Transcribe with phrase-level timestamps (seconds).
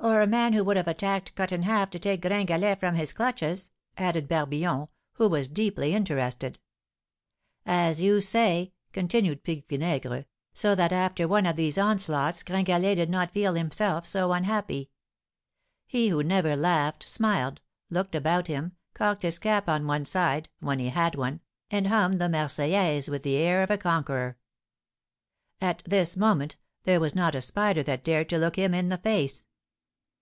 [0.00, 3.14] "Or a man who would have attacked Cut in Half to take Gringalet from his
[3.14, 6.58] clutches," added Barbillon, who was deeply interested.
[7.64, 13.08] "As you say," continued Pique Vinaigre; "so that after one of these onslaughts Gringalet did
[13.08, 14.90] not feel himself so unhappy.
[15.86, 20.80] He who never laughed, smiled, looked about him, cocked his cap on one side (when
[20.80, 21.40] he had one),
[21.70, 24.36] and hummed the 'Marseillaise' with the air of a conqueror.
[25.62, 28.98] At this moment, there was not a spider that dared to look him in the
[28.98, 29.46] face.